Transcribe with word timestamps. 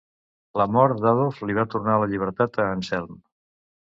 La 0.59 0.65
mort 0.77 1.01
d'Adolf 1.03 1.41
li 1.49 1.57
va 1.59 1.67
tornar 1.75 1.99
la 2.03 2.09
llibertat 2.13 2.57
a 2.63 2.65
Anselm. 2.79 3.23